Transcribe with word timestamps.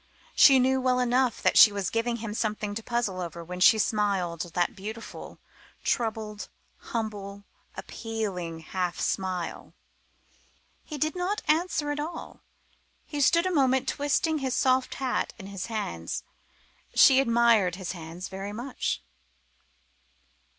She 0.33 0.57
knew 0.57 0.81
well 0.81 0.97
enough 0.99 1.43
that 1.43 1.59
she 1.59 1.71
was 1.71 1.91
giving 1.91 2.15
him 2.15 2.33
something 2.33 2.73
to 2.73 2.81
puzzle 2.81 3.21
over 3.21 3.43
when 3.43 3.59
she 3.59 3.77
smiled 3.77 4.41
that 4.55 4.75
beautiful, 4.75 5.37
troubled, 5.83 6.49
humble, 6.79 7.43
appealing 7.77 8.61
half 8.61 8.99
smile. 8.99 9.73
He 10.83 10.97
did 10.97 11.15
not 11.15 11.43
answer 11.47 11.91
at 11.91 11.99
all. 11.99 12.41
He 13.05 13.21
stood 13.21 13.45
a 13.45 13.51
moment 13.53 13.87
twisting 13.87 14.39
his 14.39 14.55
soft 14.55 14.95
hat 14.95 15.33
in 15.37 15.45
his 15.45 15.67
hands: 15.67 16.23
she 16.95 17.19
admired 17.19 17.75
his 17.75 17.91
hands 17.91 18.27
very 18.27 18.51
much. 18.51 19.03